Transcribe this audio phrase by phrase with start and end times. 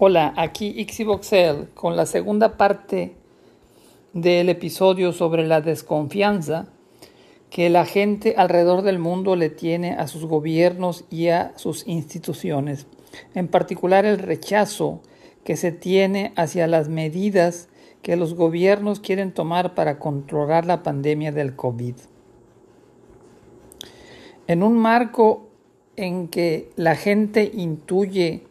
[0.00, 3.16] Hola, aquí Ixivoxel con la segunda parte
[4.12, 6.68] del episodio sobre la desconfianza
[7.50, 12.86] que la gente alrededor del mundo le tiene a sus gobiernos y a sus instituciones,
[13.34, 15.00] en particular el rechazo
[15.42, 17.68] que se tiene hacia las medidas
[18.00, 21.96] que los gobiernos quieren tomar para controlar la pandemia del COVID.
[24.46, 25.48] En un marco
[25.96, 28.47] en que la gente intuye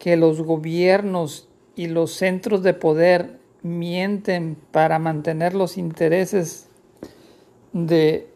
[0.00, 1.46] que los gobiernos
[1.76, 6.68] y los centros de poder mienten para mantener los intereses
[7.74, 8.26] de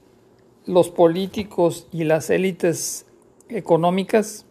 [0.67, 3.07] los políticos y las élites
[3.49, 4.45] económicas,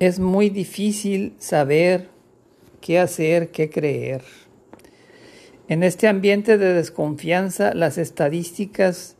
[0.00, 2.10] es muy difícil saber
[2.80, 4.22] qué hacer, qué creer.
[5.68, 9.15] En este ambiente de desconfianza, las estadísticas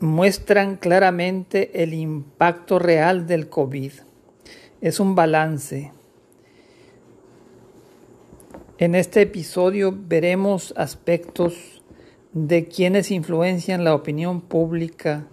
[0.00, 3.92] muestran claramente el impacto real del COVID.
[4.80, 5.92] Es un balance.
[8.78, 11.82] En este episodio veremos aspectos
[12.34, 15.26] de quienes influencian la opinión pública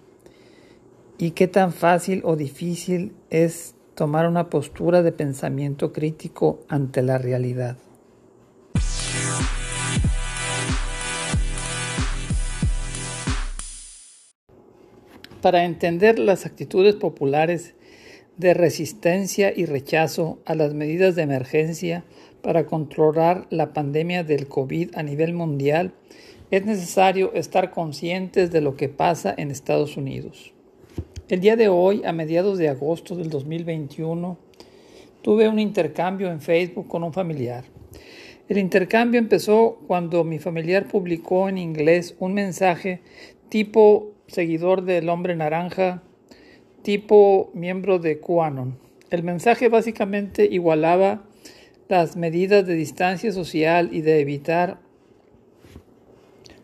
[1.18, 7.18] y qué tan fácil o difícil es tomar una postura de pensamiento crítico ante la
[7.18, 7.76] realidad.
[15.44, 17.74] Para entender las actitudes populares
[18.38, 22.02] de resistencia y rechazo a las medidas de emergencia
[22.40, 25.92] para controlar la pandemia del COVID a nivel mundial,
[26.50, 30.54] es necesario estar conscientes de lo que pasa en Estados Unidos.
[31.28, 34.38] El día de hoy, a mediados de agosto del 2021,
[35.20, 37.64] tuve un intercambio en Facebook con un familiar.
[38.48, 43.02] El intercambio empezó cuando mi familiar publicó en inglés un mensaje
[43.50, 46.02] tipo seguidor del hombre naranja,
[46.82, 48.78] tipo miembro de QAnon.
[49.10, 51.24] El mensaje básicamente igualaba
[51.88, 54.78] las medidas de distancia social y de evitar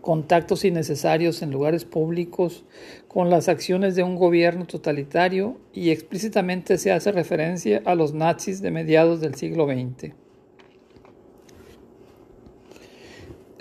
[0.00, 2.64] contactos innecesarios en lugares públicos
[3.06, 8.62] con las acciones de un gobierno totalitario y explícitamente se hace referencia a los nazis
[8.62, 10.14] de mediados del siglo XX.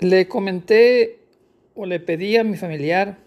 [0.00, 1.18] Le comenté
[1.74, 3.18] o le pedí a mi familiar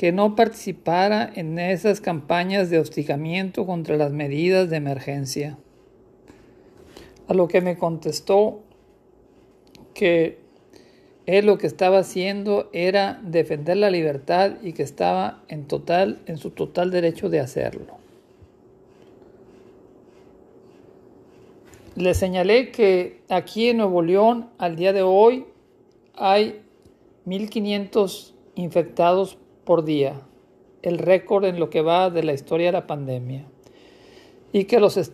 [0.00, 5.58] que no participara en esas campañas de hostigamiento contra las medidas de emergencia.
[7.28, 8.62] A lo que me contestó
[9.92, 10.38] que
[11.26, 16.38] él lo que estaba haciendo era defender la libertad y que estaba en total en
[16.38, 17.98] su total derecho de hacerlo.
[21.94, 25.44] Le señalé que aquí en Nuevo León al día de hoy
[26.14, 26.62] hay
[27.26, 29.36] 1500 infectados
[29.70, 30.20] por día,
[30.82, 33.44] el récord en lo que va de la historia de la pandemia,
[34.52, 35.12] y que los,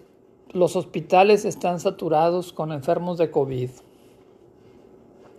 [0.50, 3.68] los hospitales están saturados con enfermos de COVID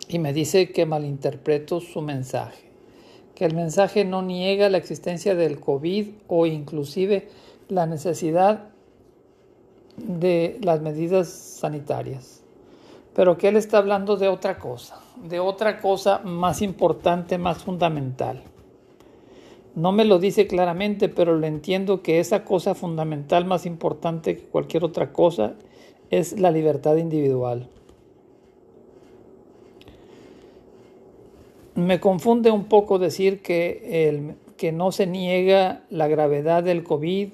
[0.08, 2.70] y me dice que malinterpreto su mensaje,
[3.34, 7.28] que el mensaje no niega la existencia del COVID o inclusive
[7.70, 8.66] la necesidad
[9.98, 12.44] de las medidas sanitarias,
[13.16, 18.44] pero que él está hablando de otra cosa, de otra cosa más importante, más fundamental.
[19.78, 24.42] No me lo dice claramente, pero le entiendo que esa cosa fundamental más importante que
[24.42, 25.54] cualquier otra cosa
[26.10, 27.70] es la libertad individual.
[31.76, 37.30] Me confunde un poco decir que, el, que no se niega la gravedad del COVID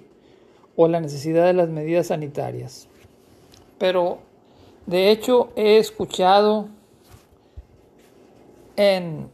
[0.75, 2.89] o la necesidad de las medidas sanitarias.
[3.77, 4.17] Pero
[4.85, 6.67] de hecho he escuchado
[8.75, 9.29] en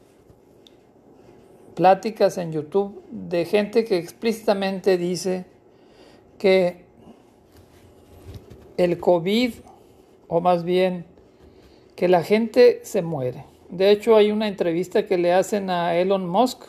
[1.80, 5.46] pláticas en YouTube de gente que explícitamente dice
[6.38, 6.84] que
[8.76, 9.54] el COVID,
[10.28, 11.06] o más bien
[11.96, 13.46] que la gente se muere.
[13.70, 16.64] De hecho, hay una entrevista que le hacen a Elon Musk.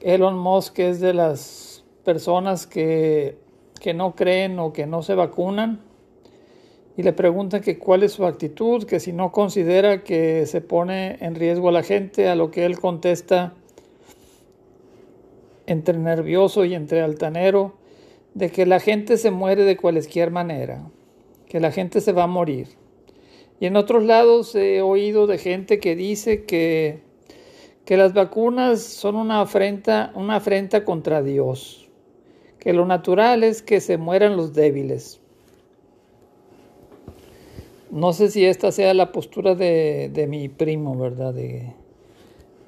[0.00, 3.36] Elon Musk es de las personas que,
[3.78, 5.82] que no creen o que no se vacunan.
[6.96, 11.18] Y le preguntan que cuál es su actitud, que si no considera que se pone
[11.20, 13.52] en riesgo a la gente, a lo que él contesta
[15.66, 17.74] entre nervioso y entre altanero,
[18.34, 20.90] de que la gente se muere de cualquier manera,
[21.48, 22.68] que la gente se va a morir.
[23.60, 27.02] Y en otros lados he oído de gente que dice que,
[27.84, 31.88] que las vacunas son una afrenta, una afrenta contra Dios,
[32.58, 35.20] que lo natural es que se mueran los débiles.
[37.90, 41.34] No sé si esta sea la postura de, de mi primo, ¿verdad?
[41.34, 41.74] De,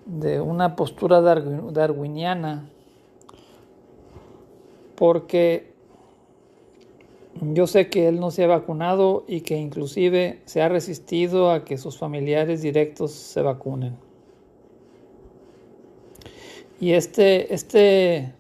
[0.07, 2.69] de una postura darwiniana,
[4.97, 5.75] porque
[7.41, 11.65] Yo sé que él no se ha vacunado y que inclusive se ha resistido a
[11.65, 13.97] que sus familiares directos se vacunen.
[16.81, 18.33] Y este, este,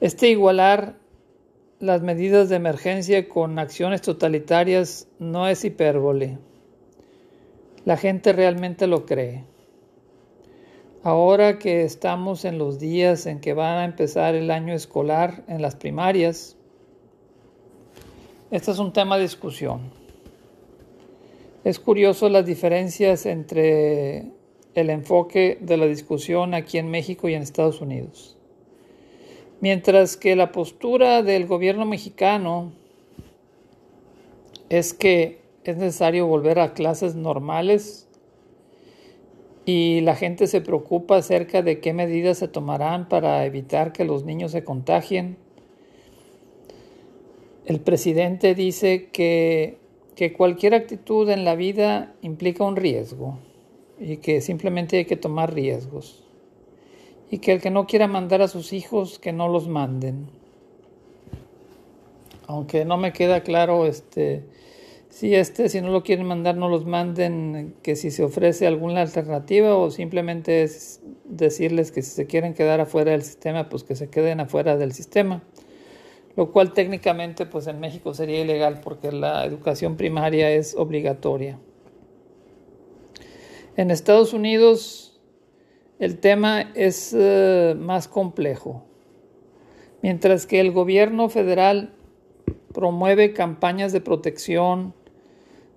[0.00, 0.96] este igualar
[1.80, 6.38] las medidas de emergencia con acciones totalitarias no es hipérbole.
[7.84, 9.44] La gente realmente lo cree.
[11.02, 15.62] Ahora que estamos en los días en que van a empezar el año escolar en
[15.62, 16.58] las primarias,
[18.50, 19.80] este es un tema de discusión.
[21.64, 24.26] Es curioso las diferencias entre
[24.74, 28.36] el enfoque de la discusión aquí en México y en Estados Unidos.
[29.62, 32.72] Mientras que la postura del gobierno mexicano
[34.68, 38.06] es que es necesario volver a clases normales
[39.64, 44.24] y la gente se preocupa acerca de qué medidas se tomarán para evitar que los
[44.24, 45.36] niños se contagien.
[47.66, 49.78] El presidente dice que,
[50.16, 53.38] que cualquier actitud en la vida implica un riesgo
[53.98, 56.24] y que simplemente hay que tomar riesgos
[57.30, 60.26] y que el que no quiera mandar a sus hijos que no los manden.
[62.46, 64.42] Aunque no me queda claro este
[65.10, 69.02] si este, si no lo quieren mandar, no los manden, que si se ofrece alguna
[69.02, 73.96] alternativa o simplemente es decirles que si se quieren quedar afuera del sistema, pues que
[73.96, 75.42] se queden afuera del sistema.
[76.36, 81.58] Lo cual técnicamente pues en México sería ilegal porque la educación primaria es obligatoria.
[83.76, 85.10] En Estados Unidos
[85.98, 88.84] el tema es eh, más complejo.
[90.02, 91.92] Mientras que el gobierno federal
[92.72, 94.94] promueve campañas de protección,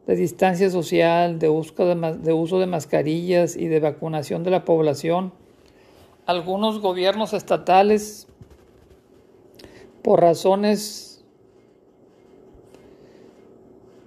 [0.08, 5.32] de distancia social, de uso de, mascarillas y de vacunación de la población,
[6.26, 8.28] algunos gobiernos estatales,
[10.02, 11.24] por razones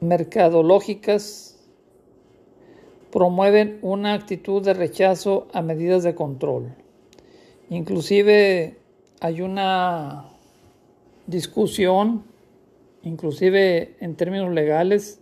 [0.00, 1.58] mercadológicas,
[3.10, 6.74] promueven una actitud de rechazo a medidas de control.
[7.70, 8.76] Inclusive
[9.20, 10.26] hay una
[11.26, 12.24] discusión,
[13.02, 15.20] inclusive en términos legales,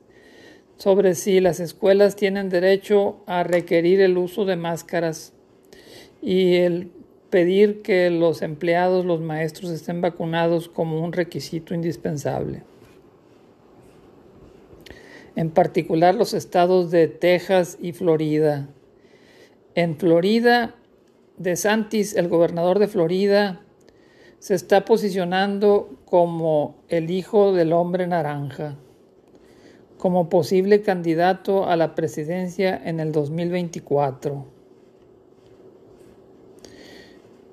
[0.85, 5.33] sobre si las escuelas tienen derecho a requerir el uso de máscaras
[6.21, 6.91] y el
[7.31, 12.65] pedir que los empleados, los maestros estén vacunados como un requisito indispensable.
[15.37, 18.69] En particular los estados de Texas y Florida.
[19.75, 20.75] En Florida,
[21.39, 23.63] De Santis, el gobernador de Florida,
[24.39, 28.77] se está posicionando como el hijo del hombre naranja
[30.05, 34.45] como posible candidato a la presidencia en el 2024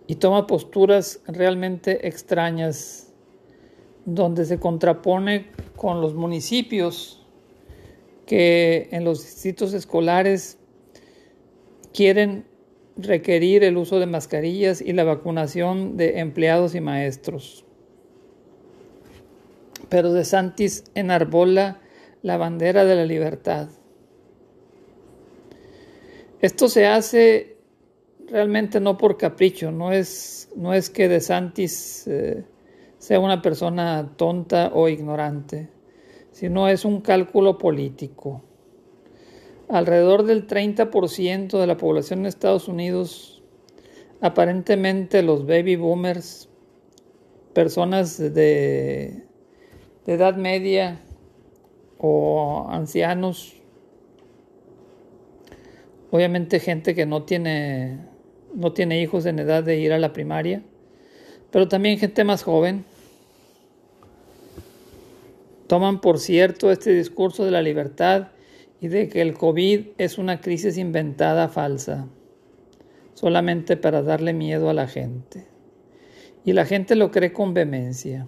[0.06, 3.14] y toma posturas realmente extrañas
[4.04, 5.46] donde se contrapone
[5.78, 7.26] con los municipios
[8.26, 10.58] que en los distritos escolares
[11.94, 12.44] quieren
[12.98, 17.64] requerir el uso de mascarillas y la vacunación de empleados y maestros.
[19.88, 21.81] Pero De Santis enarbola
[22.22, 23.70] la bandera de la libertad.
[26.42, 27.58] Esto se hace
[28.28, 32.46] realmente no por capricho, no es, no es que De Santis eh,
[32.98, 35.70] sea una persona tonta o ignorante,
[36.32, 38.44] sino es un cálculo político.
[39.70, 43.44] Alrededor del 30% de la población en Estados Unidos,
[44.20, 46.50] aparentemente los baby boomers,
[47.54, 49.24] personas de,
[50.06, 51.02] de edad media,
[52.04, 53.54] o ancianos,
[56.10, 58.00] obviamente gente que no tiene,
[58.56, 60.64] no tiene hijos en edad de ir a la primaria,
[61.52, 62.86] pero también gente más joven.
[65.68, 68.30] Toman por cierto este discurso de la libertad
[68.82, 72.08] y de que el COVID es una crisis inventada falsa,
[73.14, 75.46] solamente para darle miedo a la gente.
[76.44, 78.28] Y la gente lo cree con vehemencia.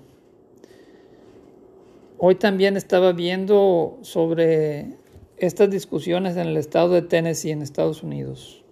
[2.25, 4.95] Hoy también estaba viendo sobre
[5.35, 8.63] estas discusiones en el estado de Tennessee, en Estados Unidos,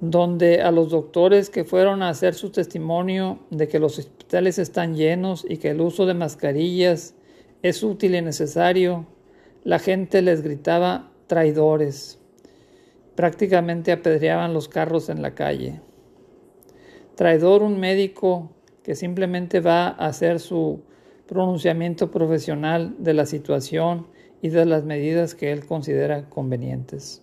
[0.00, 4.96] donde a los doctores que fueron a hacer su testimonio de que los hospitales están
[4.96, 7.14] llenos y que el uso de mascarillas
[7.62, 9.06] es útil y necesario,
[9.62, 12.18] la gente les gritaba traidores.
[13.14, 15.82] Prácticamente apedreaban los carros en la calle.
[17.14, 18.50] Traidor un médico
[18.82, 20.82] que simplemente va a hacer su
[21.26, 24.06] pronunciamiento profesional de la situación
[24.42, 27.22] y de las medidas que él considera convenientes.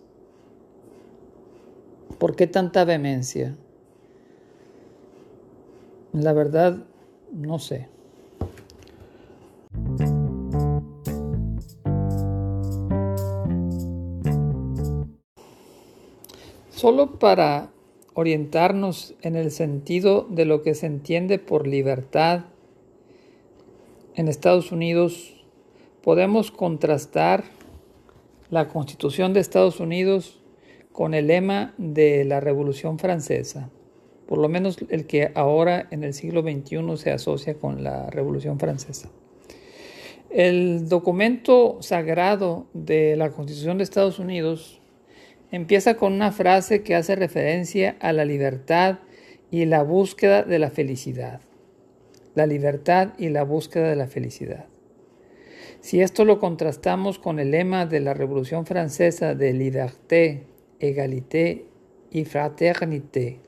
[2.18, 3.56] ¿Por qué tanta vehemencia?
[6.14, 6.84] La verdad,
[7.32, 7.88] no sé.
[16.70, 17.70] Solo para
[18.14, 22.46] orientarnos en el sentido de lo que se entiende por libertad
[24.16, 25.34] en Estados Unidos,
[26.04, 27.44] podemos contrastar
[28.50, 30.42] la Constitución de Estados Unidos
[30.92, 33.70] con el lema de la Revolución Francesa,
[34.28, 38.60] por lo menos el que ahora en el siglo XXI se asocia con la Revolución
[38.60, 39.10] Francesa.
[40.30, 44.82] El documento sagrado de la Constitución de Estados Unidos
[45.52, 49.00] empieza con una frase que hace referencia a la libertad
[49.50, 51.42] y la búsqueda de la felicidad.
[52.36, 54.66] La libertad y la búsqueda de la felicidad.
[55.82, 60.44] Si esto lo contrastamos con el lema de la Revolución Francesa de liberté,
[60.80, 61.66] égalité
[62.12, 63.40] y fraternité,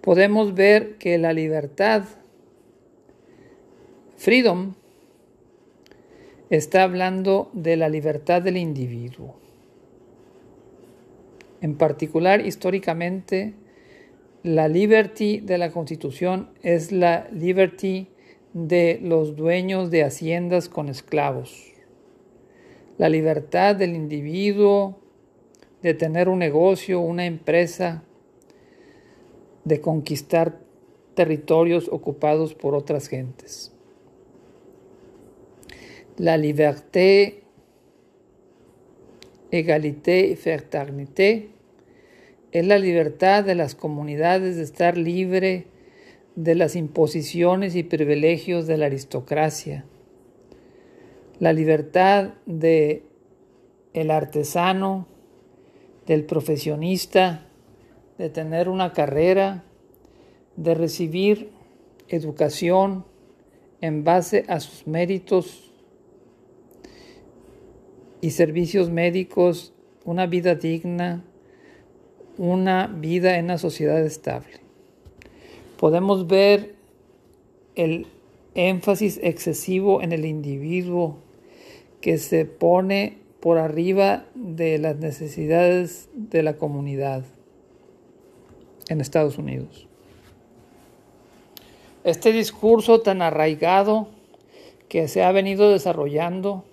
[0.00, 2.04] podemos ver que la libertad,
[4.16, 4.74] freedom,
[6.50, 9.36] está hablando de la libertad del individuo.
[11.60, 13.54] En particular, históricamente,
[14.42, 18.08] la liberty de la Constitución es la liberty
[18.52, 21.72] de los dueños de haciendas con esclavos.
[22.98, 24.98] La libertad del individuo
[25.82, 28.02] de tener un negocio, una empresa,
[29.64, 30.58] de conquistar
[31.14, 33.72] territorios ocupados por otras gentes.
[36.16, 37.40] La liberté
[39.50, 41.50] égalité y fraternité
[42.52, 45.66] es la libertad de las comunidades de estar libre
[46.34, 49.84] de las imposiciones y privilegios de la aristocracia.
[51.38, 53.04] La libertad de
[53.92, 55.06] el artesano,
[56.06, 57.46] del profesionista,
[58.18, 59.64] de tener una carrera,
[60.56, 61.50] de recibir
[62.08, 63.04] educación
[63.80, 65.72] en base a sus méritos
[68.20, 69.72] y servicios médicos,
[70.04, 71.24] una vida digna,
[72.38, 74.60] una vida en una sociedad estable.
[75.78, 76.74] Podemos ver
[77.74, 78.06] el
[78.54, 81.18] énfasis excesivo en el individuo
[82.00, 87.24] que se pone por arriba de las necesidades de la comunidad
[88.88, 89.86] en Estados Unidos.
[92.04, 94.08] Este discurso tan arraigado
[94.88, 96.64] que se ha venido desarrollando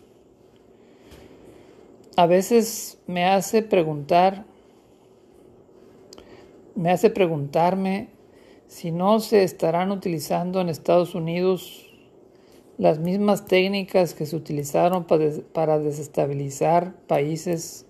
[2.18, 4.44] a veces me hace preguntar,
[6.77, 8.10] me hace preguntarme
[8.67, 11.91] si no se estarán utilizando en Estados Unidos
[12.77, 17.88] las mismas técnicas que se utilizaron para desestabilizar países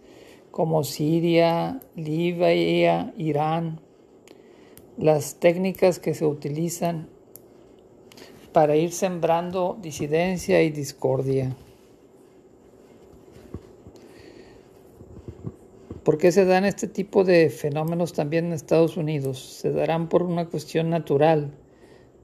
[0.52, 3.82] como Siria, Libia, Irán,
[4.98, 7.10] las técnicas que se utilizan
[8.54, 11.54] para ir sembrando disidencia y discordia.
[16.08, 19.40] ¿Por qué se dan este tipo de fenómenos también en Estados Unidos?
[19.60, 21.52] Se darán por una cuestión natural,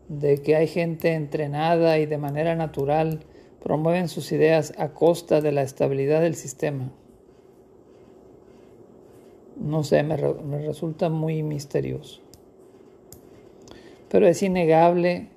[0.08, 3.25] de que hay gente entrenada y de manera natural
[3.62, 6.94] promueven sus ideas a costa de la estabilidad del sistema.
[9.58, 12.22] No sé, me, resulta muy misterioso.
[14.08, 15.28] Pero es innegable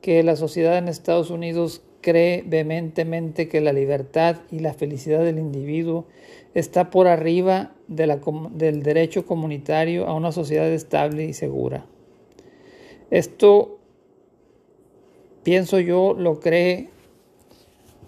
[0.00, 5.38] que la sociedad en Estados Unidos cree vehementemente que la libertad y la felicidad del
[5.38, 6.06] individuo
[6.54, 11.86] está por arriba del derecho comunitario a una sociedad estable y segura.
[13.10, 13.78] Esto,
[15.42, 16.90] pienso yo, lo cree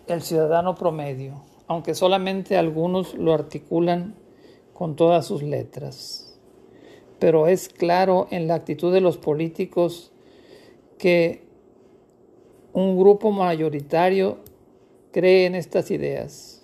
[0.06, 4.14] el ciudadano promedio, aunque solamente algunos lo articulan
[4.74, 6.38] con todas sus letras.
[7.18, 10.12] Pero es claro en la actitud de los políticos
[10.98, 11.44] que
[12.72, 14.38] un grupo mayoritario
[15.12, 16.59] cree en estas ideas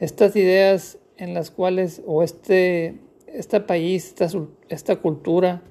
[0.00, 2.98] estas ideas en las cuales, o este,
[3.66, 4.28] país, esta,
[4.68, 5.62] esta cultura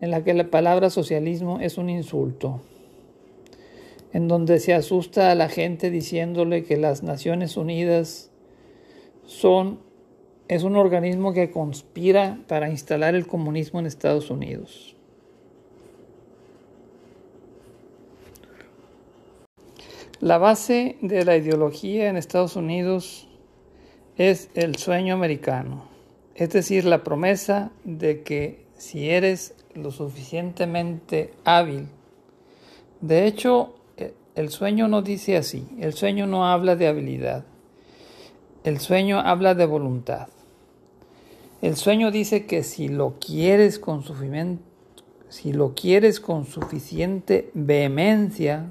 [0.00, 2.60] en la que la palabra socialismo es un insulto,
[4.12, 8.30] en donde se asusta a la gente diciéndole que las Naciones Unidas
[9.24, 9.80] son,
[10.48, 14.96] es un organismo que conspira para instalar el comunismo en Estados Unidos.
[20.18, 23.29] La base de la ideología en Estados Unidos
[24.20, 25.84] es el sueño americano,
[26.34, 31.88] es decir, la promesa de que si eres lo suficientemente hábil,
[33.00, 37.46] de hecho, e, el sueño no dice así, el sueño no habla de habilidad,
[38.62, 40.28] el sueño habla de voluntad.
[41.62, 44.02] El sueño dice que si lo quieres con
[45.30, 48.70] si lo quieres con suficiente vehemencia,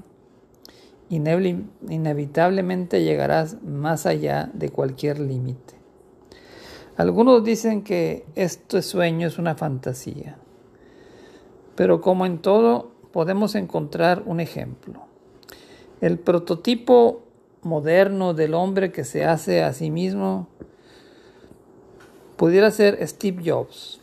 [1.10, 5.74] inevitablemente llegarás más allá de cualquier límite.
[6.96, 10.38] Algunos dicen que este sueño es una fantasía,
[11.74, 15.02] pero como en todo podemos encontrar un ejemplo.
[16.00, 17.22] El prototipo
[17.62, 20.48] moderno del hombre que se hace a sí mismo
[22.36, 24.00] pudiera ser Steve Jobs.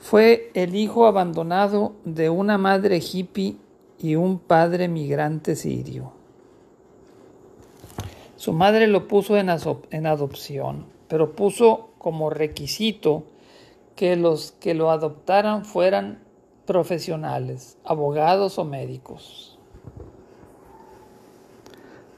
[0.00, 3.56] Fue el hijo abandonado de una madre hippie
[4.04, 6.12] y un padre migrante sirio.
[8.36, 13.24] Su madre lo puso en, adopción, pero puso como requisito
[13.96, 16.22] que los que lo adoptaran fueran
[16.66, 19.58] profesionales, abogados o médicos.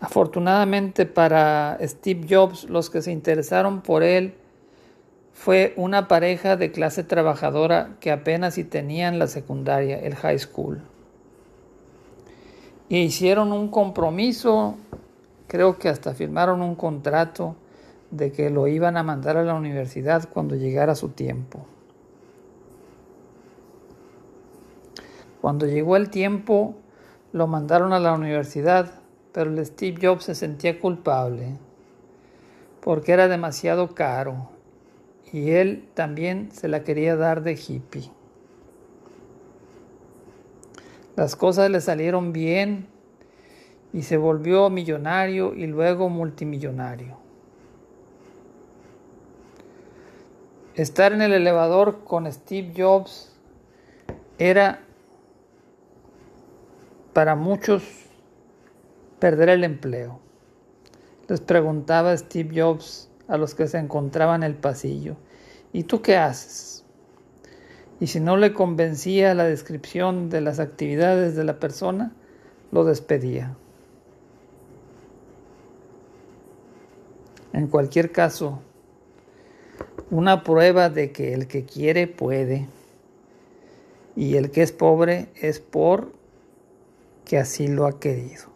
[0.00, 4.34] Afortunadamente para Steve Jobs, los que se interesaron por él
[5.32, 10.82] fue una pareja de clase trabajadora que apenas si tenían la secundaria, el high school.
[12.88, 14.76] Y hicieron un compromiso,
[15.48, 17.56] creo que hasta firmaron un contrato
[18.10, 21.66] de que lo iban a mandar a la universidad cuando llegara su tiempo.
[25.40, 26.76] Cuando llegó el tiempo,
[27.32, 28.90] lo mandaron a la universidad,
[29.32, 31.58] pero Steve Jobs se sentía culpable
[32.80, 34.48] porque era demasiado caro
[35.32, 38.15] y él también se la quería dar de hippie.
[41.16, 42.88] Las cosas le salieron bien
[43.92, 47.16] y se volvió millonario y luego multimillonario.
[50.74, 53.34] Estar en el elevador con Steve Jobs
[54.38, 54.82] era
[57.14, 57.82] para muchos
[59.18, 60.20] perder el empleo.
[61.28, 65.16] Les preguntaba Steve Jobs a los que se encontraban en el pasillo,
[65.72, 66.75] ¿y tú qué haces?
[68.00, 72.12] Y si no le convencía la descripción de las actividades de la persona,
[72.70, 73.56] lo despedía.
[77.52, 78.60] En cualquier caso,
[80.10, 82.68] una prueba de que el que quiere puede
[84.14, 86.12] y el que es pobre es por
[87.24, 88.55] que así lo ha querido.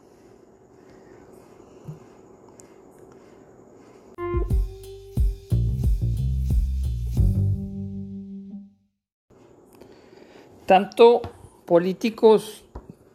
[10.70, 11.20] Tanto
[11.64, 12.64] políticos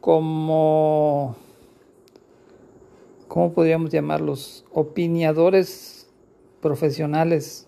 [0.01, 1.37] como,
[3.29, 4.65] ¿cómo podríamos llamarlos?
[4.73, 6.09] Opiniadores
[6.59, 7.65] profesionales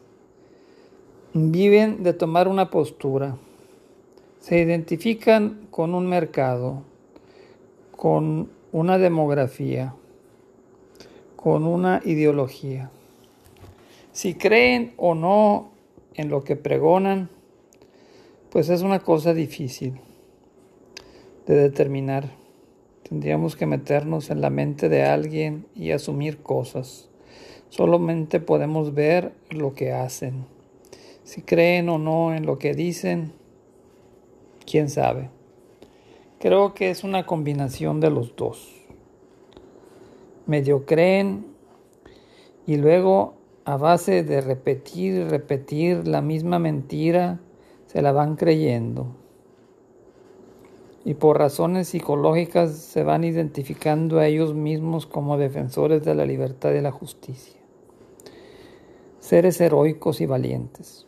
[1.34, 3.38] viven de tomar una postura.
[4.42, 6.84] Se identifican con un mercado,
[7.96, 9.96] con una demografía,
[11.38, 12.92] con una ideología.
[14.12, 15.70] Si creen o no
[16.14, 17.30] en lo que pregonan,
[18.52, 20.00] pues es una cosa difícil
[21.46, 22.30] de determinar.
[23.08, 27.10] Tendríamos que meternos en la mente de alguien y asumir cosas.
[27.70, 30.46] Solamente podemos ver lo que hacen.
[31.24, 33.34] Si creen o no en lo que dicen,
[34.66, 35.30] quién sabe.
[36.40, 38.74] Creo que es una combinación de los dos.
[40.46, 41.48] Medio creen
[42.66, 47.40] y luego a base de repetir y repetir la misma mentira,
[47.88, 49.08] se la van creyendo.
[51.04, 56.74] Y por razones psicológicas se van identificando a ellos mismos como defensores de la libertad
[56.74, 57.60] y la justicia.
[59.20, 61.06] Seres heroicos y valientes.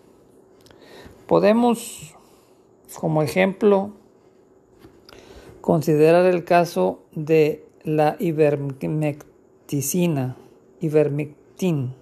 [1.27, 2.15] Podemos,
[2.97, 3.91] como ejemplo,
[5.61, 10.37] considerar el caso de la ivermecticina,
[10.79, 11.93] ivermectin.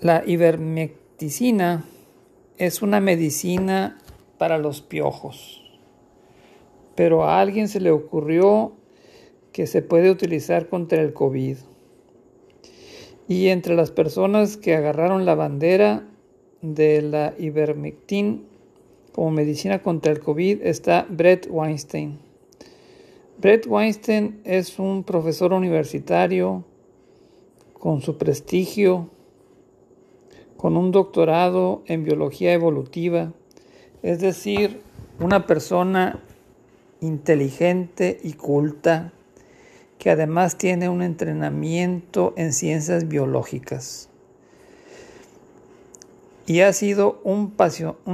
[0.00, 1.84] La ivermecticina
[2.60, 3.96] es una medicina
[4.36, 5.62] para los piojos,
[6.94, 8.72] pero a alguien se le ocurrió
[9.50, 11.56] que se puede utilizar contra el COVID.
[13.28, 16.06] Y entre las personas que agarraron la bandera
[16.60, 18.44] de la ivermectin
[19.12, 22.18] como medicina contra el COVID está Brett Weinstein.
[23.38, 26.66] Brett Weinstein es un profesor universitario
[27.72, 29.08] con su prestigio,
[30.60, 33.32] con un doctorado en biología evolutiva,
[34.02, 34.82] es decir,
[35.18, 36.20] una persona
[37.00, 39.14] inteligente y culta
[39.96, 44.10] que además tiene un entrenamiento en ciencias biológicas
[46.44, 47.54] y ha sido un,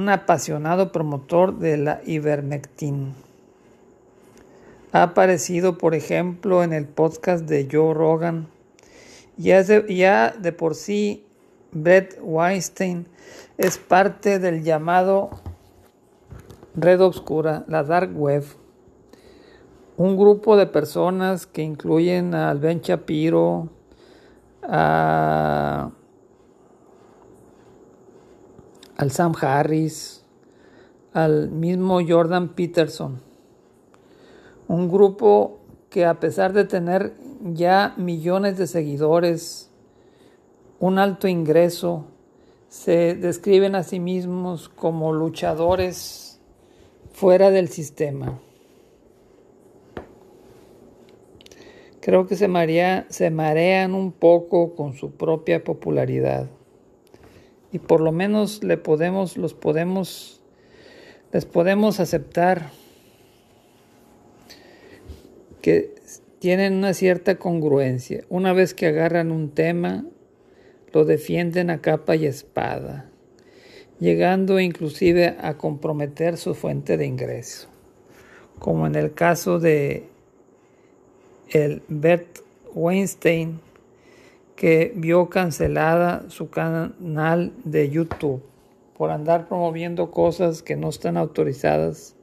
[0.09, 3.13] apasionado promotor de la ivermectin.
[4.93, 8.47] Ha aparecido, por ejemplo, en el podcast de Joe Rogan.
[9.37, 11.26] De, ya de por sí,
[11.77, 13.07] Brett Weinstein
[13.59, 15.29] es parte del llamado
[16.75, 18.45] Red Obscura, la Dark Web.
[19.99, 23.69] Un grupo de personas que incluyen a Ben Shapiro,
[24.62, 25.93] al
[29.11, 30.25] Sam Harris,
[31.12, 33.21] al mismo Jordan Peterson.
[34.67, 35.61] Un grupo
[35.91, 39.66] que a pesar de tener ya millones de seguidores,
[40.79, 42.07] un alto ingreso,
[42.69, 46.41] se describen a sí mismos como luchadores
[47.12, 48.39] fuera del sistema.
[52.01, 52.49] Creo que se,
[53.09, 56.49] se marean un poco con su propia popularidad.
[57.73, 60.41] Y por lo menos le podemos, los podemos,
[61.33, 62.71] les podemos aceptar
[65.62, 65.95] que
[66.39, 68.25] tienen una cierta congruencia.
[68.29, 70.05] Una vez que agarran un tema,
[70.97, 73.11] lo defienden a capa y espada,
[74.01, 77.69] llegando inclusive a comprometer su fuente de ingreso,
[78.59, 80.09] como en el caso de
[81.51, 82.39] el Bert
[82.73, 83.61] Weinstein,
[84.55, 88.43] que vio cancelada su canal de YouTube
[88.97, 92.17] por andar promoviendo cosas que no están autorizadas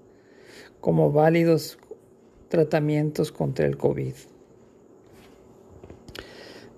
[0.81, 1.77] como válidos
[2.49, 4.32] tratamientos contra el COVID.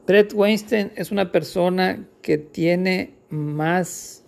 [0.07, 4.23] Brett Weinstein es una persona que tiene más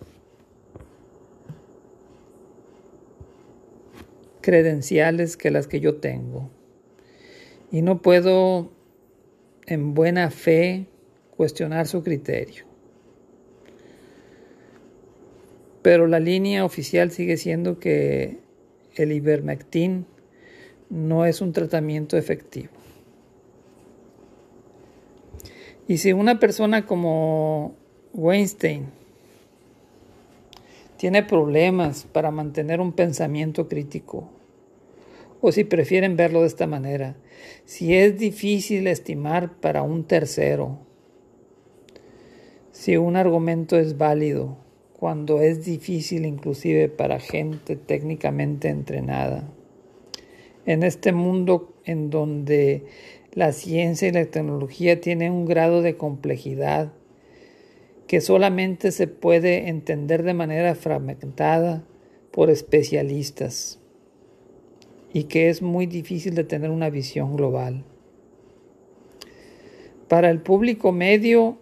[4.40, 6.50] credenciales que las que yo tengo.
[7.70, 8.72] Y no puedo
[9.66, 10.86] en buena fe
[11.36, 12.64] cuestionar su criterio.
[15.82, 18.38] Pero la línea oficial sigue siendo que
[18.96, 20.06] el ivermectin
[20.90, 22.77] no es un tratamiento efectivo.
[25.88, 27.74] Y si una persona como
[28.12, 28.84] Weinstein
[30.98, 34.28] tiene problemas para mantener un pensamiento crítico,
[35.40, 37.16] o si prefieren verlo de esta manera,
[37.64, 40.78] si es difícil estimar para un tercero,
[42.70, 44.58] si un argumento es válido,
[44.92, 49.48] cuando es difícil inclusive para gente técnicamente entrenada,
[50.66, 52.84] en este mundo en donde
[53.38, 56.90] la ciencia y la tecnología tienen un grado de complejidad
[58.08, 61.84] que solamente se puede entender de manera fragmentada
[62.32, 63.78] por especialistas
[65.12, 67.84] y que es muy difícil de tener una visión global.
[70.08, 71.58] Para el público medio,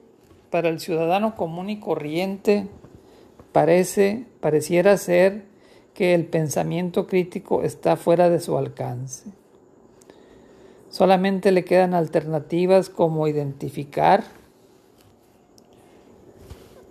[0.49, 2.69] para el ciudadano común y corriente,
[3.53, 5.43] parece, pareciera ser
[5.93, 9.31] que el pensamiento crítico está fuera de su alcance.
[10.90, 14.25] Solamente le quedan alternativas como identificar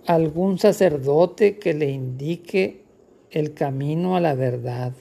[0.06, 2.84] algún sacerdote que le indique
[3.30, 4.92] el camino a la verdad.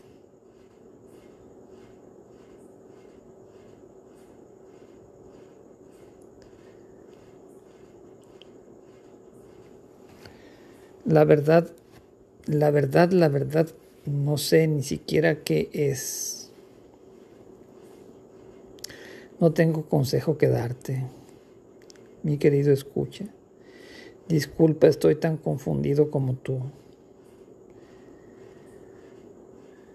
[11.05, 11.69] La verdad,
[12.47, 13.67] la verdad, la verdad
[14.05, 16.44] no sé ni siquiera qué es.
[19.39, 21.03] No tengo consejo que darte,
[22.23, 23.25] mi querido escucha.
[24.27, 26.59] Disculpa, estoy tan confundido como tú.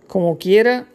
[0.06, 0.88] Como quiera,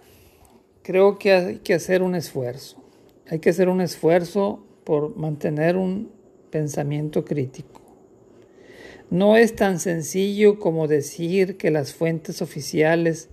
[0.83, 2.83] creo que hay que hacer un esfuerzo.
[3.27, 6.11] Hay que hacer un esfuerzo por mantener un
[6.51, 7.81] pensamiento crítico.
[9.09, 13.29] No es tan sencillo como decir que las fuentes oficiales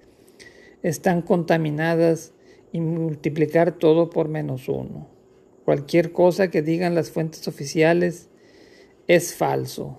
[0.82, 2.31] están contaminadas
[2.72, 5.08] y multiplicar todo por menos uno.
[5.64, 8.28] Cualquier cosa que digan las fuentes oficiales
[9.06, 9.98] es falso.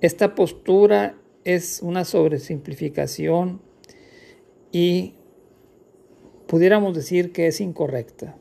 [0.00, 3.60] Esta postura es una sobresimplificación
[4.70, 5.14] y
[6.46, 8.36] pudiéramos decir que es incorrecta.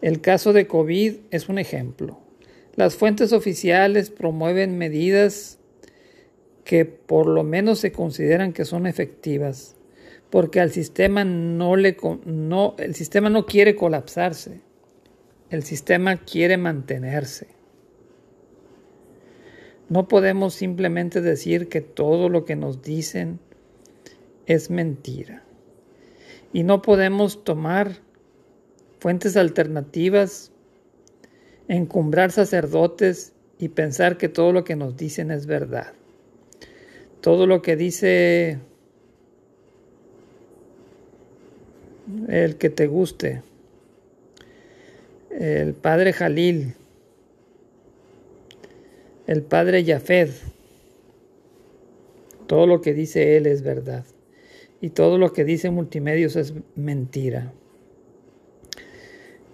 [0.00, 2.18] El caso de COVID es un ejemplo.
[2.74, 5.58] Las fuentes oficiales promueven medidas
[6.64, 9.76] que por lo menos se consideran que son efectivas,
[10.32, 14.62] porque al sistema no le no el sistema no quiere colapsarse.
[15.50, 17.48] El sistema quiere mantenerse.
[19.90, 23.40] No podemos simplemente decir que todo lo que nos dicen
[24.46, 25.42] es mentira.
[26.54, 27.98] Y no podemos tomar
[29.00, 30.50] fuentes alternativas
[31.68, 35.92] encumbrar sacerdotes y pensar que todo lo que nos dicen es verdad.
[37.20, 38.60] Todo lo que dice
[42.28, 43.42] el que te guste,
[45.30, 46.74] el padre Jalil,
[49.26, 50.30] el padre Yafed,
[52.46, 54.04] todo lo que dice él es verdad
[54.80, 57.52] y todo lo que dice multimedios es mentira.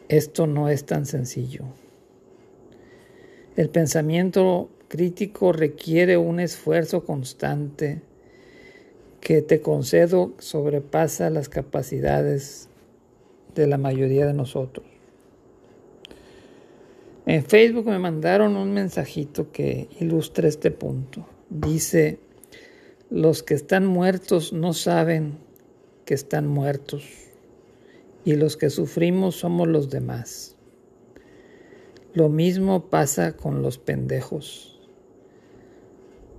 [0.09, 1.65] Esto no es tan sencillo.
[3.57, 8.01] El pensamiento crítico requiere un esfuerzo constante
[9.21, 12.69] que te concedo sobrepasa las capacidades
[13.55, 14.87] de la mayoría de nosotros.
[17.27, 21.27] En Facebook me mandaron un mensajito que ilustra este punto.
[21.51, 22.21] Dice,
[23.11, 25.39] los que están muertos no saben
[26.05, 27.05] que están muertos
[28.25, 30.57] y los que sufrimos somos los demás.
[32.15, 34.81] Lo mismo pasa con los pendejos,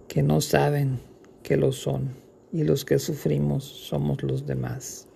[0.08, 1.00] que no saben
[1.44, 5.08] que lo son y los que sufrimos somos los demás.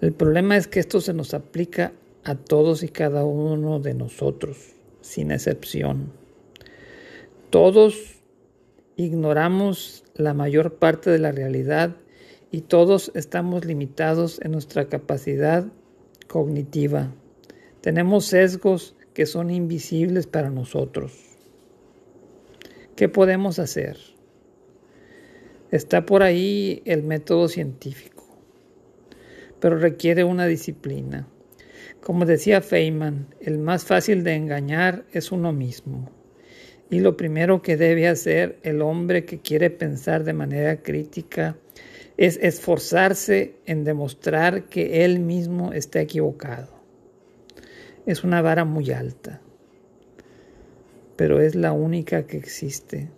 [0.00, 1.92] El problema es que esto se nos aplica
[2.24, 6.12] a todos y cada uno de nosotros, sin excepción.
[7.50, 8.22] Todos
[8.96, 11.96] ignoramos la mayor parte de la realidad
[12.50, 15.66] y todos estamos limitados en nuestra capacidad
[16.28, 17.12] cognitiva.
[17.80, 21.12] Tenemos sesgos que son invisibles para nosotros.
[22.96, 24.11] ¿Qué podemos hacer?
[25.72, 28.24] Está por ahí el método científico,
[29.58, 31.26] pero requiere una disciplina.
[32.02, 36.10] Como decía Feynman, el más fácil de engañar es uno mismo.
[36.90, 41.56] Y lo primero que debe hacer el hombre que quiere pensar de manera crítica
[42.18, 46.68] es esforzarse en demostrar que él mismo está equivocado.
[48.04, 49.40] Es una vara muy alta,
[51.16, 53.08] pero es la única que existe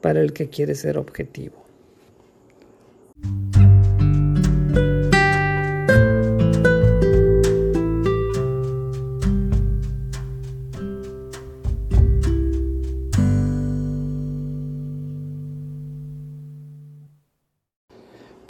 [0.00, 1.60] para el que quiere ser objetivo.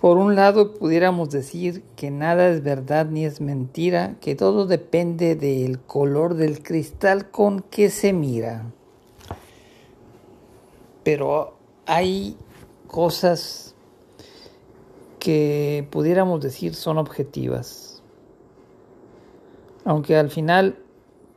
[0.00, 5.36] Por un lado, pudiéramos decir que nada es verdad ni es mentira, que todo depende
[5.36, 8.64] del color del cristal con que se mira.
[11.02, 12.36] Pero hay
[12.86, 13.74] cosas
[15.18, 18.02] que pudiéramos decir son objetivas.
[19.84, 20.78] Aunque al final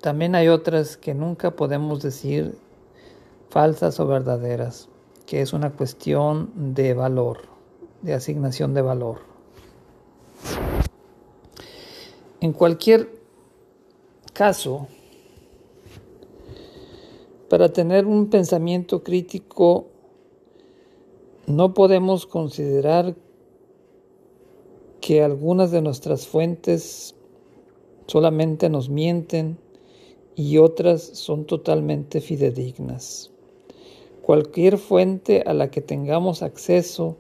[0.02, 2.58] también hay otras que nunca podemos decir
[3.50, 4.90] falsas o verdaderas,
[5.26, 7.54] que es una cuestión de valor
[8.04, 9.22] de asignación de valor.
[12.42, 13.10] En cualquier
[14.34, 14.88] caso,
[17.54, 19.86] para tener un pensamiento crítico,
[21.46, 23.16] no podemos considerar
[25.00, 27.14] que algunas de nuestras fuentes
[28.08, 29.60] solamente nos mienten
[30.36, 33.32] y otras son totalmente fidedignas.
[34.24, 37.18] Cualquier fuente a la que tengamos acceso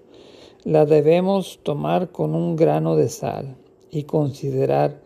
[0.63, 3.55] la debemos tomar con un grano de sal
[3.91, 4.99] y considerar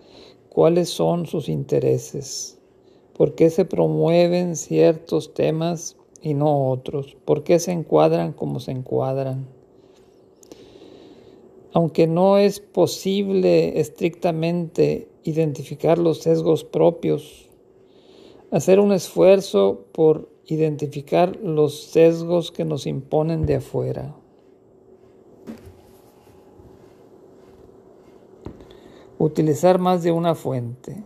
[0.47, 2.56] cuáles son sus intereses,
[3.17, 8.71] por qué se promueven ciertos temas y no otros, por qué se encuadran como se
[8.71, 9.47] encuadran.
[11.73, 17.49] Aunque no es posible estrictamente identificar los sesgos propios,
[18.51, 24.15] hacer un esfuerzo por identificar los sesgos que nos imponen de afuera.
[29.17, 31.03] utilizar más de una fuente,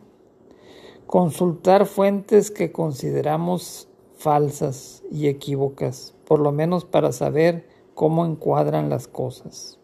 [1.12, 9.10] consultar fuentes que consideramos falsas y equívocas, por lo menos para saber cómo encuadran las
[9.10, 9.78] cosas.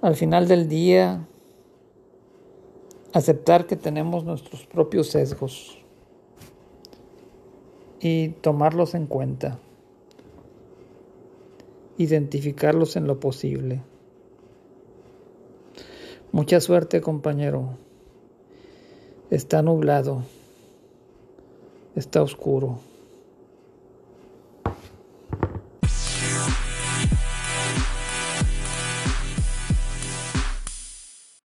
[0.00, 1.26] Al final del día,
[3.12, 5.84] aceptar que tenemos nuestros propios sesgos
[7.98, 9.58] y tomarlos en cuenta
[11.96, 13.82] identificarlos en lo posible.
[16.30, 17.78] Mucha suerte, compañero.
[19.30, 20.24] Está nublado.
[21.96, 22.80] Está oscuro.